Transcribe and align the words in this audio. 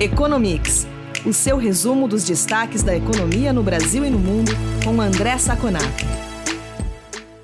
Economics, 0.00 0.86
o 1.26 1.32
seu 1.32 1.56
resumo 1.56 2.06
dos 2.06 2.22
destaques 2.22 2.84
da 2.84 2.94
economia 2.94 3.52
no 3.52 3.64
Brasil 3.64 4.04
e 4.04 4.10
no 4.10 4.18
mundo, 4.18 4.52
com 4.84 5.00
André 5.00 5.36
Saconato. 5.38 6.04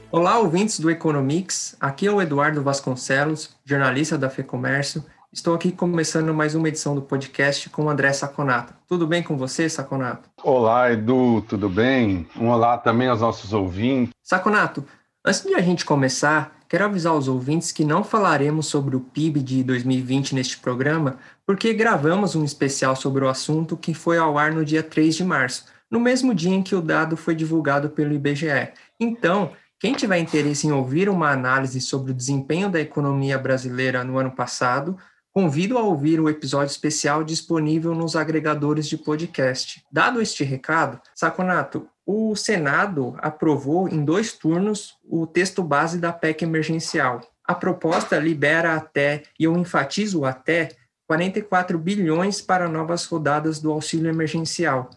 Olá, 0.09 0.39
ouvintes 0.39 0.79
do 0.79 0.89
Economics. 0.89 1.75
Aqui 1.81 2.07
é 2.07 2.13
o 2.13 2.23
Eduardo 2.23 2.63
Vasconcelos, 2.63 3.57
jornalista 3.65 4.17
da 4.17 4.31
FEComércio. 4.31 5.05
Estou 5.33 5.53
aqui 5.53 5.73
começando 5.73 6.33
mais 6.33 6.55
uma 6.55 6.69
edição 6.69 6.95
do 6.95 7.03
podcast 7.03 7.69
com 7.71 7.87
o 7.87 7.91
André 7.91 8.13
Saconato. 8.13 8.73
Tudo 8.87 9.05
bem 9.05 9.21
com 9.21 9.37
você, 9.37 9.69
Saconato? 9.69 10.31
Olá, 10.41 10.93
Edu, 10.93 11.43
tudo 11.49 11.69
bem? 11.69 12.25
Um 12.39 12.51
olá 12.51 12.79
também 12.79 13.09
aos 13.09 13.21
nossos 13.21 13.53
ouvintes. 13.53 14.15
Saconato, 14.23 14.85
antes 15.27 15.43
de 15.43 15.57
a 15.57 15.61
gente 15.61 15.85
começar, 15.85 16.54
quero 16.75 16.87
avisar 16.87 17.15
os 17.15 17.29
ouvintes 17.29 17.71
que 17.71 17.85
não 17.85 18.03
falaremos 18.03 18.67
sobre 18.67 18.97
o 18.97 19.01
PIB 19.01 19.41
de 19.45 19.63
2020 19.63 20.35
neste 20.35 20.59
programa, 20.59 21.19
porque 21.47 21.73
gravamos 21.73 22.35
um 22.35 22.45
especial 22.45 22.97
sobre 22.97 23.25
o 23.25 23.29
assunto 23.29 23.77
que 23.77 23.95
foi 23.95 24.19
ao 24.19 24.37
ar 24.37 24.53
no 24.53 24.65
dia 24.65 24.83
3 24.83 25.15
de 25.15 25.23
março, 25.23 25.67
no 25.89 26.01
mesmo 26.01 26.35
dia 26.35 26.53
em 26.53 26.65
que 26.65 26.75
o 26.75 26.83
dado 26.83 27.17
foi 27.17 27.37
divulgado 27.37 27.91
pelo 27.91 28.13
IBGE. 28.13 28.73
Então, 28.99 29.53
quem 29.79 29.95
tiver 29.95 30.19
interesse 30.19 30.67
em 30.67 30.73
ouvir 30.73 31.09
uma 31.09 31.31
análise 31.31 31.81
sobre 31.81 32.11
o 32.11 32.15
desempenho 32.15 32.69
da 32.69 32.81
economia 32.81 33.39
brasileira 33.39 34.03
no 34.03 34.19
ano 34.19 34.33
passado, 34.33 34.99
convido 35.33 35.79
a 35.79 35.81
ouvir 35.81 36.19
o 36.19 36.29
episódio 36.29 36.73
especial 36.73 37.23
disponível 37.23 37.95
nos 37.95 38.17
agregadores 38.17 38.89
de 38.89 38.99
podcast. 38.99 39.85
Dado 39.93 40.21
este 40.21 40.43
recado, 40.43 41.01
Saconato, 41.15 41.89
o 42.07 42.37
Senado 42.37 43.15
aprovou 43.19 43.89
em 43.89 44.05
dois 44.05 44.33
turnos 44.33 44.97
o 45.05 45.27
texto 45.27 45.63
base 45.63 45.99
da 45.99 46.13
PEC 46.13 46.43
emergencial. 46.43 47.21
A 47.47 47.55
proposta 47.55 48.19
libera 48.19 48.75
até, 48.75 49.23
e 49.39 49.45
eu 49.45 49.57
enfatizo 49.57 50.25
até, 50.25 50.71
44 51.07 51.79
bilhões 51.79 52.41
para 52.41 52.69
novas 52.69 53.05
rodadas 53.05 53.61
do 53.61 53.71
auxílio 53.71 54.11
emergencial. 54.11 54.89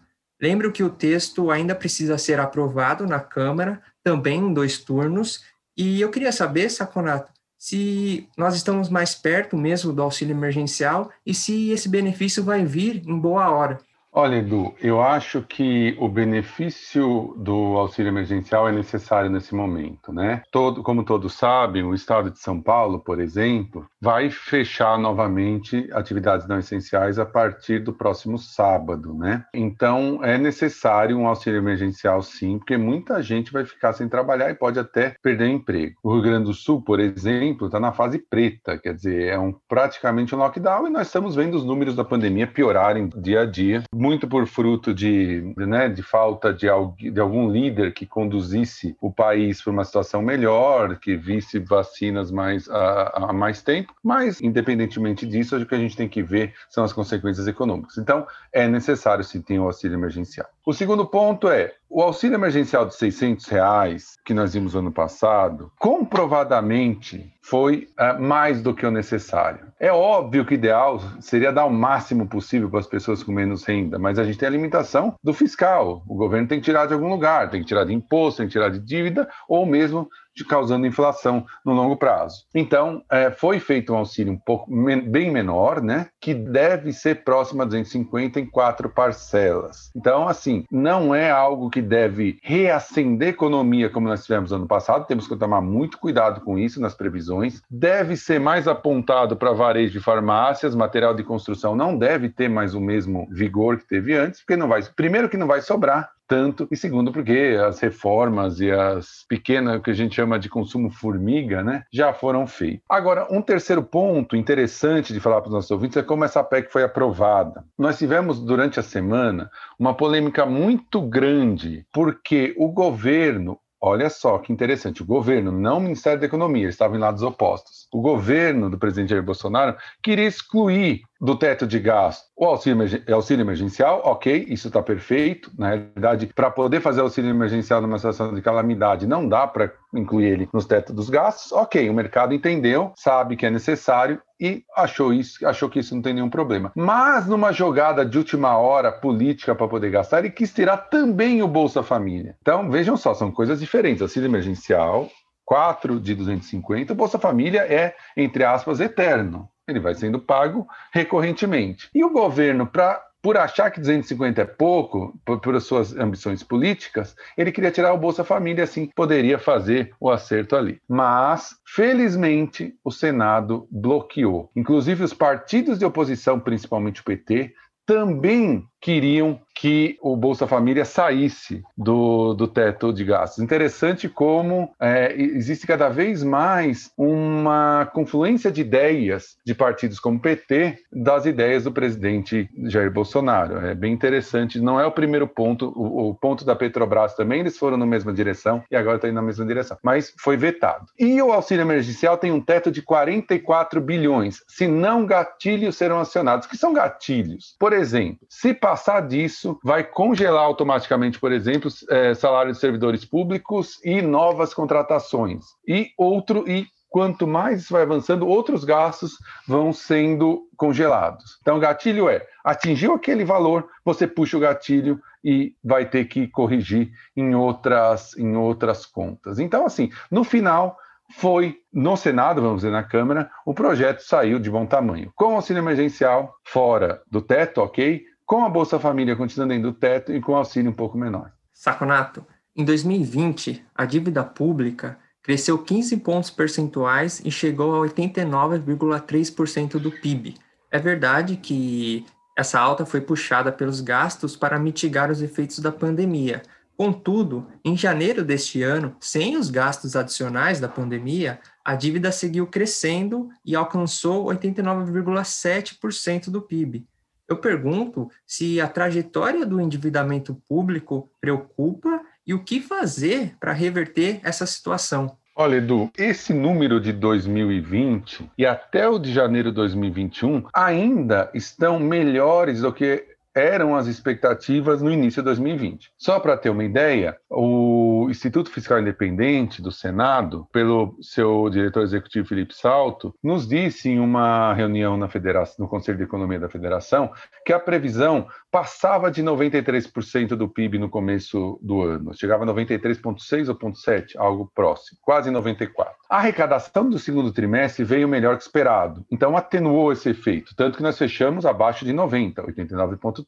Lembro 0.41 0.72
que 0.72 0.83
o 0.83 0.89
texto 0.89 1.50
ainda 1.52 1.75
precisa 1.75 2.17
ser 2.17 2.39
aprovado 2.39 3.05
na 3.05 3.19
Câmara, 3.19 3.81
também 4.03 4.39
em 4.39 4.53
dois 4.53 4.78
turnos, 4.78 5.44
e 5.75 6.00
eu 6.00 6.09
queria 6.09 6.31
saber, 6.31 6.69
Saconato, 6.69 7.31
se 7.58 8.30
nós 8.38 8.55
estamos 8.55 8.89
mais 8.89 9.16
perto 9.16 9.58
mesmo 9.58 9.91
do 9.91 10.02
auxílio 10.02 10.33
emergencial 10.33 11.11
e 11.25 11.33
se 11.33 11.72
esse 11.72 11.89
benefício 11.89 12.44
vai 12.44 12.63
vir 12.63 13.02
em 13.08 13.19
boa 13.19 13.50
hora. 13.50 13.80
Olha, 14.19 14.37
Edu, 14.37 14.73
eu 14.81 14.99
acho 14.99 15.43
que 15.43 15.95
o 15.99 16.09
benefício 16.09 17.35
do 17.37 17.77
auxílio 17.77 18.09
emergencial 18.09 18.67
é 18.67 18.71
necessário 18.71 19.29
nesse 19.29 19.53
momento, 19.53 20.11
né? 20.11 20.41
Todo, 20.51 20.81
como 20.81 21.03
todos 21.03 21.33
sabem, 21.35 21.83
o 21.83 21.93
estado 21.93 22.31
de 22.31 22.39
São 22.39 22.59
Paulo, 22.59 22.97
por 22.97 23.19
exemplo, 23.19 23.85
vai 24.01 24.31
fechar 24.31 24.97
novamente 24.97 25.88
atividades 25.93 26.47
não 26.47 26.57
essenciais 26.57 27.19
a 27.19 27.27
partir 27.27 27.77
do 27.77 27.93
próximo 27.93 28.39
sábado, 28.39 29.13
né? 29.13 29.45
Então, 29.53 30.19
é 30.23 30.35
necessário 30.35 31.15
um 31.15 31.27
auxílio 31.27 31.59
emergencial 31.59 32.23
sim, 32.23 32.57
porque 32.57 32.75
muita 32.75 33.21
gente 33.21 33.53
vai 33.53 33.65
ficar 33.65 33.93
sem 33.93 34.09
trabalhar 34.09 34.49
e 34.49 34.55
pode 34.55 34.79
até 34.79 35.13
perder 35.21 35.43
o 35.43 35.51
emprego. 35.51 35.95
O 36.01 36.13
Rio 36.13 36.23
Grande 36.23 36.45
do 36.45 36.55
Sul, 36.55 36.81
por 36.81 36.99
exemplo, 36.99 37.67
está 37.67 37.79
na 37.79 37.91
fase 37.91 38.17
preta, 38.17 38.79
quer 38.79 38.95
dizer, 38.95 39.27
é 39.27 39.38
um, 39.38 39.53
praticamente 39.69 40.33
um 40.33 40.39
lockdown 40.39 40.88
e 40.88 40.89
nós 40.89 41.05
estamos 41.05 41.35
vendo 41.35 41.53
os 41.53 41.63
números 41.63 41.95
da 41.95 42.03
pandemia 42.03 42.47
piorarem 42.47 43.09
dia 43.15 43.41
a 43.41 43.45
dia 43.45 43.83
muito 44.08 44.25
por 44.25 44.47
fruto 44.47 44.94
de, 44.94 45.53
né, 45.58 45.89
de 45.89 46.02
falta 46.02 46.53
de, 46.53 46.67
de 47.11 47.19
algum 47.19 47.52
líder 47.52 47.94
que 47.94 48.05
conduzisse 48.05 48.95
o 49.02 49.11
país 49.11 49.61
para 49.61 49.73
uma 49.73 49.83
situação 49.83 50.22
melhor, 50.22 50.97
que 50.97 51.17
visse 51.17 51.59
vacinas 51.59 52.31
mais, 52.31 52.69
há, 52.69 53.33
mais 53.33 53.61
tempo, 53.61 53.94
mas, 54.02 54.41
independentemente 54.41 55.28
disso, 55.28 55.58
o 55.58 55.66
que 55.66 55.75
a 55.75 55.78
gente 55.78 55.97
tem 55.97 56.08
que 56.08 56.23
ver 56.23 56.53
são 56.69 56.85
as 56.85 56.94
consequências 56.94 57.47
econômicas. 57.47 57.97
Então, 57.97 58.25
é 58.53 58.66
necessário 58.66 59.25
sim 59.25 59.41
ter 59.41 59.59
um 59.59 59.63
auxílio 59.63 59.97
emergencial. 59.97 60.47
O 60.67 60.73
segundo 60.73 61.05
ponto 61.05 61.47
é, 61.47 61.75
o 61.89 62.01
auxílio 62.01 62.35
emergencial 62.35 62.85
de 62.85 62.94
600 62.94 63.45
reais 63.45 64.17
que 64.25 64.33
nós 64.33 64.53
vimos 64.53 64.75
ano 64.75 64.91
passado, 64.91 65.72
comprovadamente 65.79 67.33
foi 67.41 67.88
uh, 67.97 68.22
mais 68.22 68.61
do 68.61 68.73
que 68.73 68.85
o 68.85 68.91
necessário. 68.91 69.67
É 69.79 69.89
óbvio 69.94 70.44
que 70.45 70.53
o 70.53 70.56
ideal 70.56 71.00
seria 71.22 71.53
dar 71.53 71.63
o 71.63 71.72
máximo 71.72 72.27
possível 72.27 72.69
para 72.69 72.81
as 72.81 72.85
pessoas 72.85 73.23
com 73.23 73.31
menos 73.31 73.63
renda, 73.63 73.97
mas 73.97 74.19
a 74.19 74.25
gente 74.25 74.38
tem 74.38 74.50
a 74.50 74.51
limitação 74.51 75.16
do 75.23 75.33
fiscal. 75.33 76.03
O 76.06 76.16
governo 76.16 76.50
tem 76.50 76.59
que 76.59 76.66
tirar 76.66 76.85
de 76.85 76.94
algum 76.94 77.07
lugar, 77.07 77.50
tem 77.50 77.61
que 77.61 77.67
tirar 77.67 77.85
de 77.85 77.94
imposto, 77.94 78.39
tem 78.39 78.47
que 78.47 78.51
tirar 78.51 78.67
de 78.67 78.79
dívida, 78.79 79.29
ou 79.47 79.66
mesmo 79.66 80.09
causando 80.46 80.88
inflação 80.88 81.46
no 81.66 81.74
longo 81.74 81.96
prazo. 81.96 82.46
Então, 82.53 83.03
é, 83.12 83.31
foi 83.31 83.59
feito 83.59 83.94
um 83.94 83.98
auxílio 83.98 84.34
um 84.34 84.38
pouco 84.38 84.70
bem 85.06 85.31
menor, 85.31 85.81
né, 85.81 86.08
que 86.20 86.34
deve 86.34 86.94
ser 86.94 87.24
próximo 87.24 87.62
a 87.62 87.66
250 87.66 88.40
em 88.40 88.46
quatro 88.46 88.90
parcelas. 88.90 89.92
Então, 89.96 90.28
assim, 90.28 90.66
não 90.72 91.14
é 91.14 91.30
algo 91.30 91.70
que 91.70 91.81
deve 91.81 92.40
reacender 92.42 93.28
a 93.28 93.31
economia 93.31 93.90
como 93.90 94.08
nós 94.08 94.24
tivemos 94.24 94.52
ano 94.52 94.68
passado, 94.68 95.08
temos 95.08 95.28
que 95.28 95.36
tomar 95.36 95.62
muito 95.62 95.98
cuidado 95.98 96.42
com 96.42 96.58
isso 96.58 96.81
nas 96.81 96.94
previsões. 96.94 97.62
Deve 97.69 98.16
ser 98.16 98.40
mais 98.40 98.68
apontado 98.68 99.36
para 99.36 99.54
varejo 99.54 99.94
de 99.94 100.00
farmácias, 100.00 100.75
material 100.75 101.14
de 101.14 101.24
construção 101.24 101.75
não 101.75 101.98
deve 101.98 102.30
ter 102.30 102.50
mais 102.50 102.74
o 102.74 102.81
mesmo 102.81 103.28
vigor 103.31 103.78
que 103.78 103.88
teve 103.88 104.16
antes, 104.16 104.40
porque 104.42 104.56
não 104.56 104.68
vai, 104.68 104.81
primeiro 104.96 105.30
que 105.30 105.38
não 105.38 105.48
vai 105.48 105.62
sobrar, 105.62 106.12
tanto, 106.27 106.67
e 106.71 106.75
segundo, 106.75 107.11
porque 107.11 107.57
as 107.65 107.79
reformas 107.79 108.59
e 108.59 108.71
as 108.71 109.25
pequenas, 109.27 109.81
que 109.81 109.91
a 109.91 109.93
gente 109.93 110.15
chama 110.15 110.38
de 110.38 110.49
consumo 110.49 110.89
formiga, 110.89 111.63
né, 111.63 111.83
já 111.91 112.13
foram 112.13 112.45
feitas. 112.45 112.81
Agora, 112.89 113.27
um 113.31 113.41
terceiro 113.41 113.81
ponto 113.83 114.35
interessante 114.35 115.13
de 115.13 115.19
falar 115.19 115.41
para 115.41 115.49
os 115.49 115.53
nossos 115.53 115.71
ouvintes 115.71 115.97
é 115.97 116.03
como 116.03 116.25
essa 116.25 116.43
PEC 116.43 116.71
foi 116.71 116.83
aprovada. 116.83 117.63
Nós 117.77 117.97
tivemos 117.97 118.39
durante 118.39 118.79
a 118.79 118.83
semana 118.83 119.49
uma 119.79 119.93
polêmica 119.93 120.45
muito 120.45 121.01
grande, 121.01 121.85
porque 121.91 122.53
o 122.57 122.69
governo 122.69 123.59
Olha 123.79 124.09
só 124.09 124.39
que 124.39 124.51
interessante, 124.51 125.03
o 125.03 125.05
governo, 125.05 125.51
não 125.51 125.77
o 125.77 125.81
Ministério 125.81 126.19
da 126.19 126.25
Economia, 126.25 126.67
estavam 126.67 126.97
em 126.97 126.99
lados 126.99 127.21
opostos. 127.21 127.88
O 127.94 128.01
governo 128.01 128.71
do 128.71 128.77
presidente 128.79 129.11
Jair 129.11 129.21
Bolsonaro 129.21 129.77
queria 130.01 130.25
excluir 130.25 131.03
do 131.19 131.35
teto 131.35 131.66
de 131.66 131.79
gasto 131.79 132.28
o 132.38 132.45
auxílio, 132.45 132.85
auxílio 133.11 133.44
emergencial, 133.44 134.01
ok, 134.03 134.45
isso 134.47 134.67
está 134.67 134.83
perfeito. 134.83 135.51
Na 135.57 135.69
realidade, 135.69 136.28
para 136.28 136.51
poder 136.51 136.79
fazer 136.81 137.01
auxílio 137.01 137.31
emergencial 137.31 137.81
numa 137.81 137.97
situação 137.97 138.31
de 138.31 138.44
calamidade, 138.44 139.07
não 139.07 139.27
dá 139.27 139.47
para 139.47 139.73
incluir 139.91 140.25
ele 140.25 140.50
nos 140.53 140.67
tetos 140.67 140.94
dos 140.94 141.09
gastos, 141.09 141.51
ok, 141.51 141.89
o 141.89 141.94
mercado 141.94 142.35
entendeu, 142.35 142.94
sabe 142.95 143.35
que 143.35 143.45
é 143.45 143.50
necessário 143.50 144.22
e 144.39 144.63
achou 144.75 145.11
isso, 145.11 145.44
achou 145.47 145.67
que 145.67 145.79
isso 145.79 145.95
não 145.95 146.01
tem 146.03 146.13
nenhum 146.13 146.29
problema. 146.29 146.72
Mas 146.75 147.25
numa 147.25 147.51
jogada 147.51 148.06
de 148.06 148.19
última 148.19 148.56
hora 148.56 148.91
política 148.91 149.56
para 149.56 149.67
poder 149.67 149.89
gastar, 149.89 150.19
ele 150.19 150.29
quis 150.29 150.53
tirar 150.53 150.77
também 150.77 151.41
o 151.41 151.47
Bolsa 151.47 151.81
Família. 151.81 152.35
Então, 152.39 152.69
vejam 152.69 152.95
só, 152.95 153.16
são 153.16 153.31
coisas 153.31 153.59
diferentes. 153.59 154.03
Auxílio 154.03 154.27
emergencial, 154.27 155.09
4 155.44 156.00
de 156.00 156.13
250, 156.13 156.94
o 156.94 156.95
Bolsa 156.95 157.17
Família 157.17 157.61
é, 157.61 157.95
entre 158.16 158.44
aspas, 158.44 158.79
eterno 158.79 159.50
ele 159.67 159.79
vai 159.79 159.94
sendo 159.94 160.19
pago 160.19 160.67
recorrentemente. 160.94 161.89
E 161.94 162.03
o 162.03 162.09
governo, 162.09 162.66
para 162.66 163.03
por 163.22 163.35
achar 163.35 163.72
que 163.72 163.79
250 163.81 164.41
é 164.41 164.45
pouco, 164.45 165.19
por, 165.25 165.41
por 165.41 165.59
suas 165.59 165.94
ambições 165.97 166.44
políticas, 166.44 167.16
ele 167.35 167.51
queria 167.51 167.72
tirar 167.72 167.91
o 167.91 167.97
Bolsa 167.97 168.23
Família, 168.23 168.63
assim 168.63 168.89
poderia 168.95 169.38
fazer 169.38 169.94
o 170.00 170.09
acerto 170.09 170.56
ali. 170.56 170.79
Mas, 170.88 171.56
felizmente, 171.66 172.75
o 172.85 172.91
Senado 172.91 173.67
bloqueou. 173.69 174.50
Inclusive, 174.56 175.03
os 175.03 175.13
partidos 175.13 175.79
de 175.79 175.85
oposição, 175.85 176.39
principalmente 176.39 177.01
o 177.01 177.03
PT, 177.03 177.53
também 177.85 178.66
queriam 178.88 179.38
que 179.53 179.98
o 180.02 180.16
Bolsa 180.16 180.48
Família 180.48 180.86
saísse 180.86 181.62
do, 181.78 182.34
do 182.34 182.48
teto 182.48 182.94
de 182.94 183.03
gastos. 183.03 183.44
Interessante 183.44 184.08
como 184.08 184.72
é, 184.80 185.14
existe 185.14 185.68
cada 185.68 185.90
vez 185.90 186.24
mais 186.24 186.92
uma 186.96 187.90
confluência 187.92 188.50
de 188.50 188.62
ideias 188.62 189.36
de 189.44 189.54
partidos 189.54 190.00
como 190.00 190.18
o 190.18 190.22
PT 190.22 190.78
das 190.89 191.25
ideias 191.25 191.66
do 191.66 191.72
presidente 191.72 192.50
Jair 192.66 192.92
Bolsonaro. 192.92 193.57
É 193.66 193.75
bem 193.75 193.92
interessante. 193.92 194.62
Não 194.62 194.80
é 194.80 194.86
o 194.86 194.92
primeiro 194.92 195.28
ponto, 195.28 195.74
o, 195.75 196.10
o 196.10 196.16
ponto 196.16 196.45
da 196.45 196.56
Petrobras 196.56 197.16
também, 197.16 197.42
eles 197.42 197.57
foram 197.57 197.75
na 197.75 197.86
mesma 197.86 198.13
direção 198.13 198.63
e 198.72 198.75
agora 198.75 198.98
está 198.98 199.10
indo 199.10 199.16
na 199.16 199.22
mesma 199.22 199.45
direção, 199.45 199.78
mas 199.83 200.13
foi 200.18 200.38
vetado. 200.38 200.86
E 200.98 201.22
o 201.22 201.33
auxílio 201.33 201.63
emergencial 201.63 202.16
tem 202.18 202.31
um 202.31 202.40
teto 202.40 202.72
de 202.72 202.81
44 202.81 203.81
bilhões. 203.81 204.44
Se 204.48 204.66
não 204.66 205.06
gatilhos 205.06 205.75
serão 205.75 206.00
acionados. 206.00 206.48
que 206.48 206.56
são 206.56 206.72
gatilhos? 206.72 207.56
Por 207.60 207.74
exemplo, 207.74 208.19
se 208.30 208.54
passar 208.54 208.76
disso, 209.01 209.59
vai 209.63 209.83
congelar 209.83 210.44
automaticamente, 210.44 211.19
por 211.19 211.31
exemplo, 211.31 211.69
é, 211.89 212.13
salário 212.13 212.51
de 212.51 212.59
servidores 212.59 213.06
públicos 213.06 213.79
e 213.83 214.01
novas 214.01 214.53
contratações. 214.53 215.45
E 215.68 215.89
outro, 215.97 216.50
e 216.50 216.68
quanto 216.89 217.27
mais 217.27 217.62
isso 217.62 217.74
vai 217.74 217.83
avançando, 217.83 218.27
outros 218.27 218.63
gastos 218.63 219.13
vão 219.47 219.71
sendo 219.74 220.47
congelados. 220.56 221.38
Então, 221.41 221.57
o 221.57 221.59
gatilho 221.59 222.09
é: 222.09 222.25
atingiu 222.44 222.94
aquele 222.94 223.25
valor, 223.25 223.68
você 223.83 224.07
puxa 224.07 224.38
o 224.38 224.39
gatilho 224.39 225.00
e 225.23 225.53
vai 225.63 225.85
ter 225.85 226.06
que 226.06 226.27
corrigir 226.27 226.89
em 227.15 227.35
outras, 227.35 228.18
em 228.18 228.35
outras 228.35 228.85
contas. 228.85 229.39
Então, 229.39 229.65
assim, 229.65 229.89
no 230.09 230.23
final, 230.23 230.77
foi 231.12 231.57
no 231.73 231.95
Senado, 231.95 232.41
vamos 232.41 232.57
dizer, 232.57 232.71
na 232.71 232.83
Câmara, 232.83 233.30
o 233.45 233.53
projeto 233.53 234.01
saiu 234.01 234.39
de 234.39 234.50
bom 234.50 234.65
tamanho. 234.65 235.12
Com 235.15 235.35
auxílio 235.35 235.62
emergencial 235.62 236.33
fora 236.44 237.01
do 237.09 237.21
teto, 237.21 237.62
ok? 237.62 238.03
Com 238.27 238.44
a 238.44 238.50
Bolsa 238.50 238.77
Família 238.77 239.15
continuando 239.15 239.53
dentro 239.53 239.71
do 239.71 239.77
teto 239.77 240.12
e 240.12 240.19
com 240.19 240.35
auxílio 240.35 240.69
um 240.69 240.74
pouco 240.74 240.97
menor. 240.97 241.31
Saconato, 241.53 242.27
em 242.53 242.65
2020, 242.65 243.63
a 243.74 243.85
dívida 243.85 244.21
pública 244.21 245.00
cresceu 245.24 245.57
15 245.57 245.95
pontos 245.95 246.29
percentuais 246.29 247.21
e 247.24 247.31
chegou 247.31 247.74
a 247.74 247.88
89,3% 247.88 249.79
do 249.79 249.89
PIB. 249.89 250.35
É 250.69 250.77
verdade 250.77 251.38
que 251.38 252.06
essa 252.35 252.59
alta 252.59 252.85
foi 252.85 253.00
puxada 253.00 253.50
pelos 253.50 253.79
gastos 253.79 254.35
para 254.35 254.59
mitigar 254.59 255.09
os 255.09 255.21
efeitos 255.21 255.59
da 255.59 255.71
pandemia. 255.71 256.41
Contudo, 256.75 257.47
em 257.63 257.77
janeiro 257.77 258.25
deste 258.25 258.62
ano, 258.62 258.94
sem 259.00 259.38
os 259.38 259.50
gastos 259.50 259.95
adicionais 259.95 260.59
da 260.59 260.68
pandemia, 260.68 261.39
a 261.63 261.75
dívida 261.75 262.12
seguiu 262.12 262.45
crescendo 262.45 263.30
e 263.45 263.56
alcançou 263.56 264.25
89,7% 264.25 266.30
do 266.30 266.41
PIB. 266.41 266.85
Eu 267.27 267.38
pergunto 267.38 268.09
se 268.25 268.62
a 268.62 268.68
trajetória 268.68 269.45
do 269.45 269.59
endividamento 269.59 270.35
público 270.47 271.09
preocupa 271.19 272.01
e 272.25 272.33
o 272.33 272.44
que 272.44 272.62
fazer 272.62 273.35
para 273.39 273.51
reverter 273.51 274.19
essa 274.24 274.45
situação. 274.45 275.18
Olha, 275.35 275.57
Edu, 275.57 275.91
esse 275.95 276.33
número 276.33 276.81
de 276.81 276.91
2020 276.91 278.31
e 278.38 278.45
até 278.45 278.89
o 278.89 278.97
de 278.97 279.13
janeiro 279.13 279.50
de 279.50 279.56
2021 279.56 280.45
ainda 280.51 281.29
estão 281.33 281.79
melhores 281.79 282.62
do 282.62 282.74
que 282.74 283.06
eram 283.38 283.75
as 283.75 283.88
expectativas 283.88 284.81
no 284.81 284.92
início 284.92 285.22
de 285.22 285.25
2020. 285.25 285.92
Só 285.98 286.19
para 286.19 286.38
ter 286.38 286.50
uma 286.50 286.63
ideia, 286.63 287.18
o 287.30 288.07
Instituto 288.10 288.50
Fiscal 288.50 288.80
Independente 288.80 289.62
do 289.62 289.72
Senado, 289.72 290.48
pelo 290.51 290.98
seu 291.01 291.50
diretor 291.50 291.84
executivo 291.84 292.28
Felipe 292.28 292.56
Salto, 292.56 293.13
nos 293.24 293.48
disse 293.48 293.89
em 293.89 294.00
uma 294.00 294.54
reunião 294.54 294.98
na 294.98 295.07
federação, 295.07 295.66
no 295.66 295.69
Conselho 295.69 295.98
de 295.98 296.04
Economia 296.04 296.39
da 296.39 296.50
Federação 296.50 297.12
que 297.45 297.54
a 297.54 297.60
previsão 297.60 298.28
passava 298.51 299.12
de 299.12 299.22
93% 299.22 300.30
do 300.30 300.50
PIB 300.50 300.80
no 300.80 300.90
começo 300.90 301.60
do 301.62 301.81
ano. 301.81 302.13
Chegava 302.13 302.44
a 302.44 302.48
93,6 302.48 303.50
ou 303.50 303.56
0,7, 303.56 304.13
algo 304.18 304.51
próximo, 304.54 304.98
quase 305.01 305.30
94. 305.30 305.94
A 306.10 306.18
arrecadação 306.18 306.90
do 306.90 306.98
segundo 306.98 307.31
trimestre 307.31 307.83
veio 307.83 308.07
melhor 308.07 308.38
que 308.38 308.44
esperado, 308.44 309.06
então 309.12 309.36
atenuou 309.36 309.92
esse 309.92 310.10
efeito, 310.10 310.56
tanto 310.56 310.78
que 310.78 310.83
nós 310.83 310.98
fechamos 310.98 311.45
abaixo 311.45 311.86
de 311.86 311.94
90, 311.94 312.44
89,3, 312.44 313.26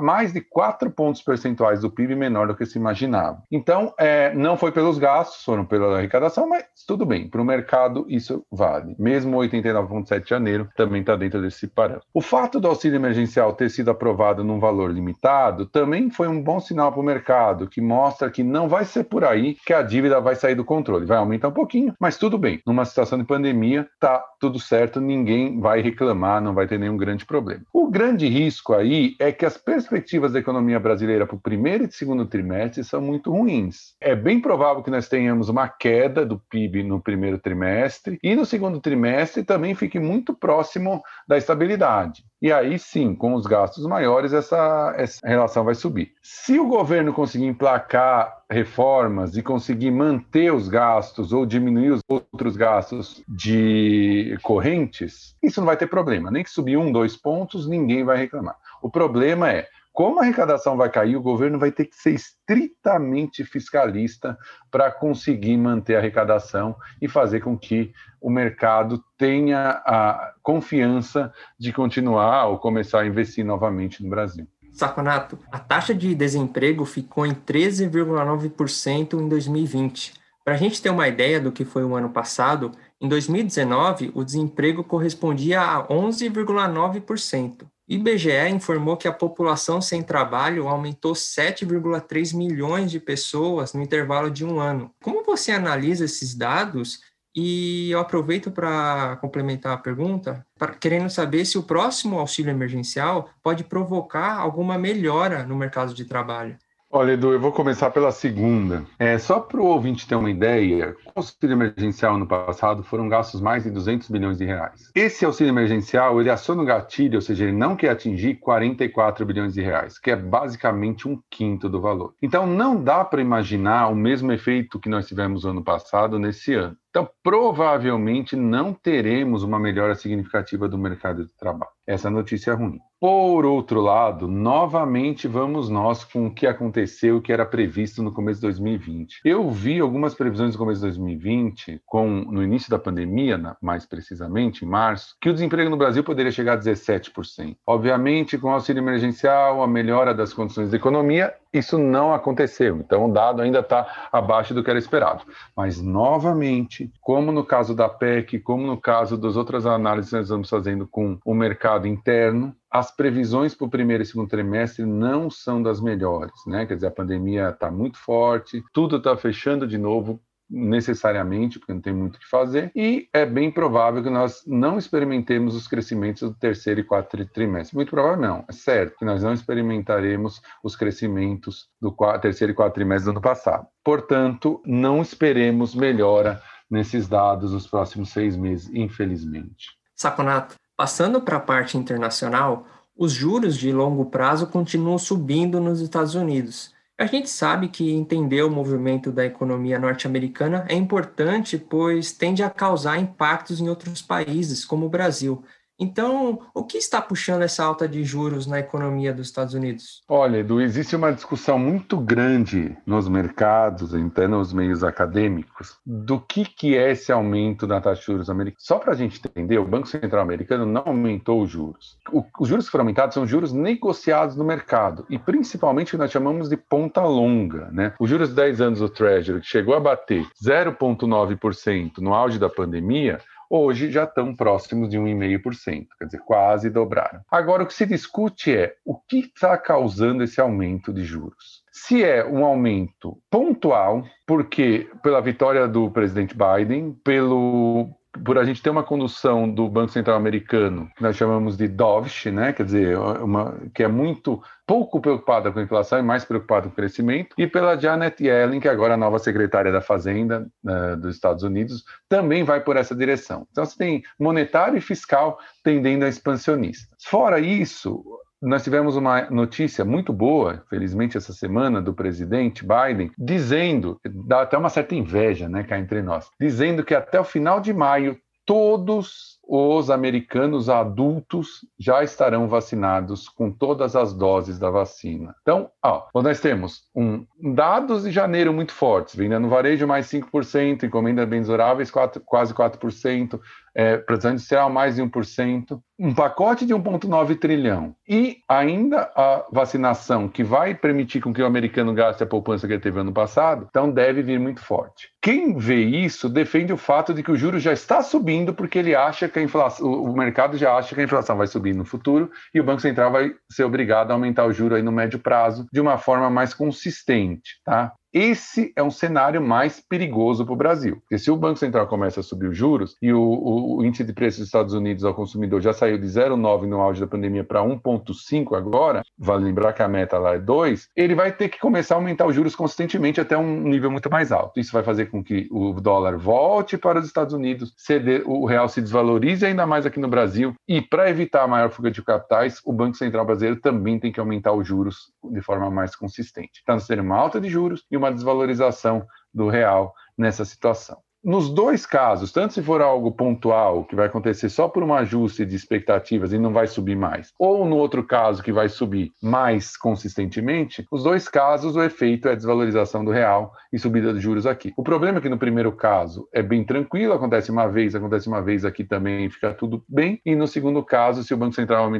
mais 0.00 0.32
de 0.32 0.40
4 0.40 0.90
pontos 0.90 1.22
percentuais 1.22 1.80
do 1.80 1.90
PIB 1.90 2.14
menor 2.14 2.46
do 2.46 2.56
que 2.56 2.66
se 2.66 2.78
imaginava. 2.78 3.42
Então, 3.50 3.92
é, 3.98 4.34
não 4.34 4.56
foi 4.56 4.72
pelos 4.72 4.98
gastos, 4.98 5.44
foram 5.44 5.64
pela 5.64 5.98
arrecadação, 5.98 6.48
mas 6.48 6.64
tudo 6.86 7.06
bem, 7.06 7.28
para 7.28 7.40
o 7.40 7.44
mercado 7.44 8.06
isso 8.08 8.44
vale. 8.50 8.94
Mesmo 8.98 9.36
89,7 9.38 10.22
de 10.22 10.30
janeiro 10.30 10.68
também 10.76 11.00
está 11.00 11.16
dentro 11.16 11.40
desse 11.40 11.66
parâmetro. 11.66 12.06
O 12.12 12.20
fato 12.20 12.60
do 12.60 12.68
auxílio 12.68 12.96
emergencial 12.96 13.52
ter 13.54 13.70
sido 13.70 13.90
aprovado 13.90 14.44
num 14.44 14.60
valor 14.60 14.90
limitado 14.90 15.66
também 15.66 16.10
foi 16.10 16.28
um 16.28 16.42
bom 16.42 16.60
sinal 16.60 16.92
para 16.92 17.00
o 17.00 17.04
mercado, 17.04 17.68
que 17.68 17.80
mostra 17.80 18.30
que 18.30 18.42
não 18.42 18.68
vai 18.68 18.84
ser 18.84 19.04
por 19.04 19.24
aí 19.24 19.56
que 19.66 19.72
a 19.72 19.82
dívida 19.82 20.20
vai 20.20 20.36
sair 20.36 20.54
do 20.54 20.64
controle. 20.64 21.06
Vai 21.06 21.18
aumentar 21.18 21.48
um 21.48 21.52
pouquinho, 21.52 21.94
mas 21.98 22.16
tudo 22.16 22.38
bem. 22.38 22.60
Numa 22.66 22.84
situação 22.84 23.18
de 23.18 23.24
pandemia, 23.24 23.88
tá 23.98 24.22
tudo 24.40 24.58
certo, 24.58 25.00
ninguém 25.00 25.60
vai 25.60 25.80
reclamar, 25.80 26.40
não 26.40 26.54
vai 26.54 26.66
ter 26.66 26.78
nenhum 26.78 26.96
grande 26.96 27.24
problema. 27.24 27.62
O 27.72 27.90
grande 27.90 28.28
risco 28.28 28.74
aí 28.74 29.14
é 29.24 29.32
que 29.32 29.46
as 29.46 29.56
perspectivas 29.56 30.32
da 30.32 30.38
economia 30.38 30.78
brasileira 30.78 31.26
para 31.26 31.36
o 31.36 31.40
primeiro 31.40 31.84
e 31.84 31.92
segundo 31.92 32.26
trimestre 32.26 32.84
são 32.84 33.00
muito 33.00 33.30
ruins. 33.30 33.94
É 34.00 34.14
bem 34.14 34.40
provável 34.40 34.82
que 34.82 34.90
nós 34.90 35.08
tenhamos 35.08 35.48
uma 35.48 35.66
queda 35.66 36.26
do 36.26 36.38
PIB 36.38 36.82
no 36.82 37.00
primeiro 37.00 37.38
trimestre 37.38 38.18
e 38.22 38.34
no 38.34 38.44
segundo 38.44 38.80
trimestre 38.80 39.42
também 39.42 39.74
fique 39.74 39.98
muito 39.98 40.34
próximo 40.34 41.02
da 41.26 41.38
estabilidade. 41.38 42.22
E 42.42 42.52
aí 42.52 42.78
sim, 42.78 43.14
com 43.14 43.32
os 43.32 43.46
gastos 43.46 43.86
maiores, 43.86 44.34
essa, 44.34 44.94
essa 44.98 45.26
relação 45.26 45.64
vai 45.64 45.74
subir. 45.74 46.12
Se 46.22 46.60
o 46.60 46.68
governo 46.68 47.10
conseguir 47.10 47.46
emplacar 47.46 48.44
reformas 48.50 49.34
e 49.36 49.42
conseguir 49.42 49.90
manter 49.90 50.52
os 50.52 50.68
gastos 50.68 51.32
ou 51.32 51.46
diminuir 51.46 51.92
os 51.92 52.00
outros 52.06 52.54
gastos 52.54 53.24
de 53.26 54.36
correntes, 54.42 55.34
isso 55.42 55.60
não 55.60 55.66
vai 55.66 55.78
ter 55.78 55.86
problema. 55.86 56.30
Nem 56.30 56.44
que 56.44 56.50
subir 56.50 56.76
um, 56.76 56.92
dois 56.92 57.16
pontos, 57.16 57.66
ninguém 57.66 58.04
vai 58.04 58.18
reclamar. 58.18 58.56
O 58.84 58.90
problema 58.90 59.50
é 59.50 59.66
como 59.94 60.18
a 60.18 60.24
arrecadação 60.24 60.76
vai 60.76 60.90
cair, 60.90 61.16
o 61.16 61.22
governo 61.22 61.58
vai 61.58 61.72
ter 61.72 61.86
que 61.86 61.96
ser 61.96 62.10
estritamente 62.10 63.42
fiscalista 63.42 64.36
para 64.70 64.90
conseguir 64.90 65.56
manter 65.56 65.94
a 65.94 66.00
arrecadação 66.00 66.76
e 67.00 67.08
fazer 67.08 67.40
com 67.40 67.56
que 67.56 67.94
o 68.20 68.28
mercado 68.28 69.02
tenha 69.16 69.70
a 69.86 70.34
confiança 70.42 71.32
de 71.58 71.72
continuar 71.72 72.48
ou 72.48 72.58
começar 72.58 73.00
a 73.00 73.06
investir 73.06 73.42
novamente 73.42 74.04
no 74.04 74.10
Brasil. 74.10 74.46
Saconato, 74.70 75.38
a 75.50 75.58
taxa 75.58 75.94
de 75.94 76.14
desemprego 76.14 76.84
ficou 76.84 77.24
em 77.24 77.32
13,9% 77.32 79.18
em 79.18 79.28
2020. 79.30 80.12
Para 80.44 80.52
a 80.52 80.58
gente 80.58 80.82
ter 80.82 80.90
uma 80.90 81.08
ideia 81.08 81.40
do 81.40 81.50
que 81.50 81.64
foi 81.64 81.84
o 81.84 81.96
ano 81.96 82.10
passado, 82.10 82.70
em 83.00 83.08
2019 83.08 84.12
o 84.14 84.22
desemprego 84.22 84.84
correspondia 84.84 85.62
a 85.62 85.88
11,9%. 85.88 87.66
IBGE 87.86 88.48
informou 88.48 88.96
que 88.96 89.06
a 89.06 89.12
população 89.12 89.80
sem 89.80 90.02
trabalho 90.02 90.68
aumentou 90.68 91.12
7,3 91.12 92.34
milhões 92.34 92.90
de 92.90 92.98
pessoas 92.98 93.74
no 93.74 93.82
intervalo 93.82 94.30
de 94.30 94.44
um 94.44 94.58
ano. 94.58 94.90
Como 95.02 95.22
você 95.22 95.52
analisa 95.52 96.06
esses 96.06 96.34
dados? 96.34 97.00
E 97.36 97.90
eu 97.90 97.98
aproveito 97.98 98.50
para 98.50 99.16
complementar 99.16 99.74
a 99.74 99.78
pergunta, 99.78 100.46
pra, 100.56 100.72
querendo 100.72 101.10
saber 101.10 101.44
se 101.44 101.58
o 101.58 101.64
próximo 101.64 102.18
auxílio 102.18 102.50
emergencial 102.50 103.28
pode 103.42 103.64
provocar 103.64 104.38
alguma 104.38 104.78
melhora 104.78 105.44
no 105.44 105.56
mercado 105.56 105.92
de 105.92 106.04
trabalho. 106.04 106.56
Olha, 106.96 107.14
Edu, 107.14 107.32
eu 107.32 107.40
vou 107.40 107.50
começar 107.50 107.90
pela 107.90 108.12
segunda. 108.12 108.84
É, 109.00 109.18
só 109.18 109.40
para 109.40 109.60
o 109.60 109.66
ouvinte 109.66 110.06
ter 110.06 110.14
uma 110.14 110.30
ideia, 110.30 110.94
o 111.06 111.10
auxílio 111.16 111.54
emergencial 111.54 112.16
no 112.16 112.24
passado 112.24 112.84
foram 112.84 113.08
gastos 113.08 113.40
mais 113.40 113.64
de 113.64 113.70
200 113.72 114.08
bilhões 114.08 114.38
de 114.38 114.44
reais. 114.44 114.92
Esse 114.94 115.24
auxílio 115.24 115.50
emergencial, 115.50 116.20
ele 116.20 116.30
aciona 116.30 116.62
o 116.62 116.64
gatilho, 116.64 117.16
ou 117.16 117.20
seja, 117.20 117.46
ele 117.46 117.52
não 117.52 117.74
quer 117.74 117.90
atingir 117.90 118.36
44 118.36 119.26
bilhões 119.26 119.54
de 119.54 119.60
reais, 119.60 119.98
que 119.98 120.12
é 120.12 120.14
basicamente 120.14 121.08
um 121.08 121.20
quinto 121.28 121.68
do 121.68 121.80
valor. 121.80 122.14
Então, 122.22 122.46
não 122.46 122.80
dá 122.80 123.04
para 123.04 123.20
imaginar 123.20 123.88
o 123.88 123.96
mesmo 123.96 124.30
efeito 124.30 124.78
que 124.78 124.88
nós 124.88 125.08
tivemos 125.08 125.42
no 125.42 125.50
ano 125.50 125.64
passado 125.64 126.16
nesse 126.16 126.54
ano. 126.54 126.76
Então, 126.94 127.10
provavelmente 127.24 128.36
não 128.36 128.72
teremos 128.72 129.42
uma 129.42 129.58
melhora 129.58 129.96
significativa 129.96 130.68
do 130.68 130.78
mercado 130.78 131.24
de 131.24 131.36
trabalho. 131.36 131.72
Essa 131.84 132.08
notícia 132.08 132.52
é 132.52 132.54
ruim. 132.54 132.78
Por 133.00 133.44
outro 133.44 133.80
lado, 133.80 134.28
novamente 134.28 135.26
vamos 135.26 135.68
nós 135.68 136.04
com 136.04 136.28
o 136.28 136.32
que 136.32 136.46
aconteceu, 136.46 137.16
o 137.16 137.20
que 137.20 137.32
era 137.32 137.44
previsto 137.44 138.00
no 138.00 138.12
começo 138.12 138.40
de 138.40 138.46
2020. 138.46 139.22
Eu 139.24 139.50
vi 139.50 139.80
algumas 139.80 140.14
previsões 140.14 140.52
no 140.52 140.58
começo 140.58 140.80
de 140.80 140.86
2020, 140.86 141.82
com, 141.84 142.08
no 142.08 142.44
início 142.44 142.70
da 142.70 142.78
pandemia, 142.78 143.56
mais 143.60 143.84
precisamente, 143.84 144.64
em 144.64 144.68
março, 144.68 145.16
que 145.20 145.28
o 145.28 145.34
desemprego 145.34 145.68
no 145.68 145.76
Brasil 145.76 146.04
poderia 146.04 146.30
chegar 146.30 146.52
a 146.54 146.60
17%. 146.60 147.56
Obviamente, 147.66 148.38
com 148.38 148.46
o 148.46 148.52
auxílio 148.52 148.80
emergencial, 148.80 149.64
a 149.64 149.66
melhora 149.66 150.14
das 150.14 150.32
condições 150.32 150.70
da 150.70 150.76
economia, 150.76 151.34
isso 151.54 151.78
não 151.78 152.12
aconteceu. 152.12 152.76
Então, 152.78 153.06
o 153.06 153.12
dado 153.12 153.40
ainda 153.40 153.60
está 153.60 154.08
abaixo 154.12 154.52
do 154.52 154.62
que 154.62 154.68
era 154.68 154.78
esperado. 154.78 155.24
Mas, 155.56 155.80
novamente, 155.80 156.92
como 157.00 157.30
no 157.30 157.44
caso 157.44 157.74
da 157.74 157.88
PEC, 157.88 158.40
como 158.40 158.66
no 158.66 158.76
caso 158.76 159.16
das 159.16 159.36
outras 159.36 159.64
análises 159.64 160.10
que 160.10 160.16
nós 160.16 160.28
vamos 160.28 160.50
fazendo 160.50 160.86
com 160.86 161.18
o 161.24 161.32
mercado 161.32 161.86
interno, 161.86 162.54
as 162.68 162.90
previsões 162.90 163.54
para 163.54 163.66
o 163.66 163.70
primeiro 163.70 164.02
e 164.02 164.06
segundo 164.06 164.28
trimestre 164.28 164.84
não 164.84 165.30
são 165.30 165.62
das 165.62 165.80
melhores, 165.80 166.34
né? 166.44 166.66
Quer 166.66 166.74
dizer, 166.74 166.88
a 166.88 166.90
pandemia 166.90 167.50
está 167.50 167.70
muito 167.70 167.96
forte, 167.98 168.64
tudo 168.72 168.96
está 168.96 169.16
fechando 169.16 169.64
de 169.64 169.78
novo 169.78 170.20
necessariamente, 170.54 171.58
porque 171.58 171.72
não 171.72 171.80
tem 171.80 171.92
muito 171.92 172.16
o 172.16 172.18
que 172.20 172.28
fazer, 172.28 172.70
e 172.74 173.08
é 173.12 173.26
bem 173.26 173.50
provável 173.50 174.02
que 174.02 174.10
nós 174.10 174.42
não 174.46 174.78
experimentemos 174.78 175.56
os 175.56 175.66
crescimentos 175.66 176.22
do 176.22 176.34
terceiro 176.34 176.80
e 176.80 176.84
quarto 176.84 177.24
trimestre. 177.26 177.74
Muito 177.74 177.90
provável 177.90 178.20
não, 178.20 178.44
é 178.48 178.52
certo 178.52 178.98
que 178.98 179.04
nós 179.04 179.22
não 179.22 179.32
experimentaremos 179.32 180.40
os 180.62 180.76
crescimentos 180.76 181.68
do 181.80 181.90
quarto, 181.90 182.22
terceiro 182.22 182.52
e 182.52 182.54
quarto 182.54 182.74
trimestre 182.74 183.06
do 183.06 183.10
ano 183.10 183.20
passado. 183.20 183.66
Portanto, 183.82 184.62
não 184.64 185.02
esperemos 185.02 185.74
melhora 185.74 186.40
nesses 186.70 187.08
dados 187.08 187.52
nos 187.52 187.66
próximos 187.66 188.10
seis 188.10 188.36
meses, 188.36 188.70
infelizmente. 188.72 189.70
Saconato, 189.94 190.54
passando 190.76 191.20
para 191.20 191.36
a 191.36 191.40
parte 191.40 191.76
internacional, 191.76 192.66
os 192.96 193.12
juros 193.12 193.56
de 193.56 193.72
longo 193.72 194.06
prazo 194.06 194.46
continuam 194.46 194.98
subindo 194.98 195.60
nos 195.60 195.80
Estados 195.80 196.14
Unidos 196.14 196.73
a 196.96 197.06
gente 197.06 197.28
sabe 197.28 197.68
que 197.68 197.90
entender 197.90 198.42
o 198.42 198.50
movimento 198.50 199.10
da 199.10 199.24
economia 199.24 199.78
norte-americana 199.78 200.64
é 200.68 200.74
importante, 200.74 201.58
pois 201.58 202.12
tende 202.12 202.42
a 202.42 202.50
causar 202.50 202.98
impactos 202.98 203.60
em 203.60 203.68
outros 203.68 204.00
países, 204.00 204.64
como 204.64 204.86
o 204.86 204.90
Brasil. 204.90 205.44
Então, 205.78 206.40
o 206.54 206.64
que 206.64 206.78
está 206.78 207.02
puxando 207.02 207.42
essa 207.42 207.64
alta 207.64 207.88
de 207.88 208.04
juros 208.04 208.46
na 208.46 208.60
economia 208.60 209.12
dos 209.12 209.26
Estados 209.26 209.54
Unidos? 209.54 210.02
Olha, 210.08 210.38
Edu, 210.38 210.60
existe 210.60 210.94
uma 210.94 211.12
discussão 211.12 211.58
muito 211.58 211.96
grande 211.96 212.76
nos 212.86 213.08
mercados, 213.08 213.94
até 213.94 214.28
nos 214.28 214.52
meios 214.52 214.84
acadêmicos, 214.84 215.76
do 215.84 216.20
que, 216.20 216.44
que 216.44 216.76
é 216.76 216.92
esse 216.92 217.10
aumento 217.10 217.66
da 217.66 217.80
taxa 217.80 218.00
de 218.00 218.06
juros 218.06 218.30
americana. 218.30 218.60
Só 218.60 218.78
para 218.78 218.92
a 218.92 218.96
gente 218.96 219.20
entender, 219.24 219.58
o 219.58 219.64
Banco 219.64 219.88
Central 219.88 220.22
americano 220.22 220.64
não 220.64 220.82
aumentou 220.86 221.42
os 221.42 221.50
juros. 221.50 221.98
O, 222.12 222.24
os 222.38 222.48
juros 222.48 222.66
que 222.66 222.70
foram 222.70 222.82
aumentados 222.82 223.14
são 223.14 223.26
juros 223.26 223.52
negociados 223.52 224.36
no 224.36 224.44
mercado, 224.44 225.04
e 225.10 225.18
principalmente 225.18 225.88
o 225.88 225.90
que 225.92 225.96
nós 225.96 226.10
chamamos 226.10 226.48
de 226.48 226.56
ponta 226.56 227.02
longa. 227.02 227.70
Né? 227.72 227.94
Os 227.98 228.08
juros 228.08 228.28
de 228.28 228.36
10 228.36 228.60
anos 228.60 228.78
do 228.78 228.88
Treasury, 228.88 229.40
que 229.40 229.46
chegou 229.46 229.74
a 229.74 229.80
bater 229.80 230.24
0,9% 230.42 231.98
no 231.98 232.14
auge 232.14 232.38
da 232.38 232.48
pandemia, 232.48 233.20
hoje 233.54 233.88
já 233.88 234.02
estão 234.02 234.34
próximos 234.34 234.90
de 234.90 234.98
1,5%, 234.98 235.86
quer 235.96 236.04
dizer, 236.06 236.18
quase 236.26 236.68
dobraram. 236.68 237.20
Agora, 237.30 237.62
o 237.62 237.66
que 237.66 237.74
se 237.74 237.86
discute 237.86 238.56
é 238.56 238.74
o 238.84 238.96
que 238.96 239.18
está 239.20 239.56
causando 239.56 240.24
esse 240.24 240.40
aumento 240.40 240.92
de 240.92 241.04
juros. 241.04 241.62
Se 241.72 242.02
é 242.02 242.24
um 242.24 242.44
aumento 242.44 243.16
pontual, 243.30 244.04
porque 244.26 244.90
pela 245.02 245.20
vitória 245.20 245.68
do 245.68 245.88
presidente 245.90 246.34
Biden, 246.36 246.92
pelo 247.04 247.90
por 248.22 248.38
a 248.38 248.44
gente 248.44 248.62
ter 248.62 248.70
uma 248.70 248.82
condução 248.82 249.48
do 249.50 249.68
Banco 249.68 249.92
Central 249.92 250.16
Americano, 250.16 250.88
que 250.96 251.02
nós 251.02 251.16
chamamos 251.16 251.56
de 251.56 251.66
dovish, 251.66 252.26
né? 252.26 252.52
quer 252.52 252.64
dizer, 252.64 252.98
uma, 252.98 253.56
que 253.74 253.82
é 253.82 253.88
muito 253.88 254.42
pouco 254.66 255.00
preocupada 255.00 255.50
com 255.50 255.58
a 255.58 255.62
inflação 255.62 255.98
e 255.98 256.02
mais 256.02 256.24
preocupada 256.24 256.66
com 256.66 256.72
o 256.72 256.76
crescimento, 256.76 257.34
e 257.36 257.46
pela 257.46 257.78
Janet 257.78 258.22
Yellen, 258.22 258.60
que 258.60 258.68
é 258.68 258.70
agora 258.70 258.94
a 258.94 258.96
nova 258.96 259.18
secretária 259.18 259.72
da 259.72 259.80
Fazenda 259.80 260.46
uh, 260.64 260.96
dos 260.96 261.14
Estados 261.14 261.42
Unidos, 261.42 261.84
também 262.08 262.44
vai 262.44 262.60
por 262.60 262.76
essa 262.76 262.94
direção. 262.94 263.46
Então 263.50 263.64
você 263.64 263.76
tem 263.76 264.02
monetário 264.18 264.78
e 264.78 264.80
fiscal 264.80 265.38
tendendo 265.62 266.04
a 266.04 266.08
expansionista. 266.08 266.94
Fora 267.04 267.38
isso, 267.40 268.02
nós 268.44 268.62
tivemos 268.62 268.94
uma 268.96 269.22
notícia 269.30 269.84
muito 269.84 270.12
boa, 270.12 270.62
felizmente 270.68 271.16
essa 271.16 271.32
semana, 271.32 271.80
do 271.80 271.94
presidente 271.94 272.62
Biden, 272.64 273.10
dizendo, 273.18 273.98
dá 274.26 274.42
até 274.42 274.58
uma 274.58 274.68
certa 274.68 274.94
inveja, 274.94 275.48
né, 275.48 275.64
cá 275.64 275.78
entre 275.78 276.02
nós, 276.02 276.28
dizendo 276.38 276.84
que 276.84 276.94
até 276.94 277.18
o 277.18 277.24
final 277.24 277.58
de 277.58 277.72
maio 277.72 278.18
todos 278.44 279.33
os 279.48 279.90
americanos 279.90 280.68
adultos 280.68 281.66
já 281.78 282.02
estarão 282.02 282.48
vacinados 282.48 283.28
com 283.28 283.50
todas 283.50 283.94
as 283.94 284.12
doses 284.12 284.58
da 284.58 284.70
vacina. 284.70 285.34
Então, 285.42 285.70
ó, 285.82 286.06
nós 286.14 286.40
temos 286.40 286.84
um, 286.94 287.26
dados 287.54 288.04
de 288.04 288.10
janeiro 288.10 288.52
muito 288.52 288.72
fortes, 288.72 289.14
venda 289.14 289.38
no 289.38 289.48
varejo 289.48 289.86
mais 289.86 290.06
5%, 290.06 290.84
encomenda 290.84 291.26
bens 291.26 291.46
duráveis 291.46 291.90
4, 291.90 292.22
quase 292.24 292.54
4%, 292.54 293.40
é, 293.74 293.96
produção 293.96 294.30
industrial 294.30 294.70
mais 294.70 294.96
de 294.96 295.02
1%, 295.02 295.80
um 295.98 296.14
pacote 296.14 296.64
de 296.64 296.74
1,9 296.74 297.38
trilhão 297.38 297.94
e 298.08 298.38
ainda 298.48 299.10
a 299.16 299.44
vacinação 299.52 300.28
que 300.28 300.44
vai 300.44 300.74
permitir 300.74 301.20
com 301.20 301.32
que 301.32 301.42
o 301.42 301.46
americano 301.46 301.92
gaste 301.92 302.22
a 302.22 302.26
poupança 302.26 302.66
que 302.66 302.72
ele 302.72 302.82
teve 302.82 303.00
ano 303.00 303.12
passado, 303.12 303.66
então 303.68 303.90
deve 303.90 304.22
vir 304.22 304.38
muito 304.38 304.60
forte. 304.60 305.08
Quem 305.20 305.56
vê 305.56 305.82
isso 305.82 306.28
defende 306.28 306.72
o 306.72 306.76
fato 306.76 307.12
de 307.12 307.22
que 307.22 307.32
o 307.32 307.36
juro 307.36 307.58
já 307.58 307.72
está 307.72 308.02
subindo 308.02 308.54
porque 308.54 308.78
ele 308.78 308.94
acha 308.94 309.28
que 309.34 309.40
a 309.40 309.42
inflação, 309.42 309.86
o 309.86 310.16
mercado 310.16 310.56
já 310.56 310.76
acha 310.76 310.94
que 310.94 311.00
a 311.00 311.04
inflação 311.04 311.36
vai 311.36 311.48
subir 311.48 311.74
no 311.74 311.84
futuro 311.84 312.30
e 312.54 312.60
o 312.60 312.64
Banco 312.64 312.80
Central 312.80 313.10
vai 313.10 313.34
ser 313.50 313.64
obrigado 313.64 314.12
a 314.12 314.14
aumentar 314.14 314.46
o 314.46 314.52
juro 314.52 314.76
aí 314.76 314.82
no 314.82 314.92
médio 314.92 315.18
prazo 315.18 315.66
de 315.72 315.80
uma 315.80 315.98
forma 315.98 316.30
mais 316.30 316.54
consistente, 316.54 317.60
tá? 317.64 317.92
Esse 318.14 318.72
é 318.76 318.82
um 318.82 318.92
cenário 318.92 319.42
mais 319.42 319.80
perigoso 319.80 320.44
para 320.44 320.54
o 320.54 320.56
Brasil, 320.56 320.98
porque 321.00 321.18
se 321.18 321.32
o 321.32 321.36
Banco 321.36 321.58
Central 321.58 321.88
começa 321.88 322.20
a 322.20 322.22
subir 322.22 322.46
os 322.46 322.56
juros 322.56 322.96
e 323.02 323.12
o, 323.12 323.20
o, 323.20 323.78
o 323.78 323.84
índice 323.84 324.04
de 324.04 324.12
preços 324.12 324.38
dos 324.38 324.46
Estados 324.46 324.72
Unidos 324.72 325.04
ao 325.04 325.12
consumidor 325.12 325.60
já 325.60 325.72
saiu 325.72 325.98
de 325.98 326.06
0,9 326.06 326.62
no 326.62 326.80
auge 326.80 327.00
da 327.00 327.08
pandemia 327.08 327.42
para 327.42 327.60
1,5 327.60 328.56
agora, 328.56 329.02
vale 329.18 329.44
lembrar 329.44 329.72
que 329.72 329.82
a 329.82 329.88
meta 329.88 330.16
lá 330.16 330.34
é 330.34 330.38
2, 330.38 330.90
ele 330.94 331.16
vai 331.16 331.32
ter 331.32 331.48
que 331.48 331.58
começar 331.58 331.96
a 331.96 331.98
aumentar 331.98 332.24
os 332.24 332.36
juros 332.36 332.54
consistentemente 332.54 333.20
até 333.20 333.36
um 333.36 333.62
nível 333.62 333.90
muito 333.90 334.08
mais 334.08 334.30
alto. 334.30 334.60
Isso 334.60 334.72
vai 334.72 334.84
fazer 334.84 335.06
com 335.06 335.20
que 335.20 335.48
o 335.50 335.72
dólar 335.80 336.16
volte 336.16 336.78
para 336.78 337.00
os 337.00 337.06
Estados 337.06 337.34
Unidos, 337.34 337.74
ceder, 337.76 338.22
o 338.26 338.46
real 338.46 338.68
se 338.68 338.80
desvalorize 338.80 339.44
ainda 339.44 339.66
mais 339.66 339.86
aqui 339.86 339.98
no 339.98 340.06
Brasil 340.06 340.54
e 340.68 340.80
para 340.80 341.10
evitar 341.10 341.42
a 341.42 341.48
maior 341.48 341.70
fuga 341.70 341.90
de 341.90 342.00
capitais, 342.00 342.60
o 342.64 342.72
Banco 342.72 342.96
Central 342.96 343.26
brasileiro 343.26 343.60
também 343.60 343.98
tem 343.98 344.12
que 344.12 344.20
aumentar 344.20 344.52
os 344.52 344.68
juros 344.68 345.12
de 345.32 345.40
forma 345.40 345.68
mais 345.68 345.96
consistente. 345.96 346.60
Então, 346.62 346.76
nós 346.76 346.88
uma 346.88 347.16
alta 347.16 347.40
de 347.40 347.48
juros 347.48 347.84
e 347.90 347.96
uma 347.96 348.03
uma 348.04 348.12
desvalorização 348.12 349.06
do 349.32 349.48
real 349.48 349.94
nessa 350.16 350.44
situação. 350.44 351.02
Nos 351.24 351.48
dois 351.48 351.86
casos, 351.86 352.30
tanto 352.30 352.52
se 352.52 352.62
for 352.62 352.82
algo 352.82 353.10
pontual, 353.10 353.86
que 353.86 353.96
vai 353.96 354.08
acontecer 354.08 354.50
só 354.50 354.68
por 354.68 354.82
um 354.82 354.92
ajuste 354.92 355.46
de 355.46 355.56
expectativas 355.56 356.34
e 356.34 356.38
não 356.38 356.52
vai 356.52 356.66
subir 356.66 356.96
mais, 356.96 357.32
ou 357.38 357.64
no 357.64 357.76
outro 357.76 358.04
caso, 358.04 358.42
que 358.42 358.52
vai 358.52 358.68
subir 358.68 359.10
mais 359.22 359.74
consistentemente, 359.74 360.86
os 360.92 361.02
dois 361.02 361.26
casos 361.26 361.76
o 361.76 361.82
efeito 361.82 362.28
é 362.28 362.36
desvalorização 362.36 363.02
do 363.02 363.10
real 363.10 363.54
e 363.72 363.78
subida 363.78 364.12
de 364.12 364.20
juros 364.20 364.46
aqui. 364.46 364.74
O 364.76 364.82
problema 364.82 365.16
é 365.16 365.20
que 365.22 365.30
no 365.30 365.38
primeiro 365.38 365.72
caso 365.72 366.28
é 366.30 366.42
bem 366.42 366.62
tranquilo, 366.62 367.14
acontece 367.14 367.50
uma 367.50 367.68
vez, 367.68 367.94
acontece 367.94 368.28
uma 368.28 368.42
vez 368.42 368.62
aqui 368.66 368.84
também, 368.84 369.30
fica 369.30 369.54
tudo 369.54 369.82
bem, 369.88 370.20
e 370.26 370.36
no 370.36 370.46
segundo 370.46 370.84
caso, 370.84 371.24
se 371.24 371.32
o 371.32 371.38
Banco 371.38 371.54
Central 371.54 371.90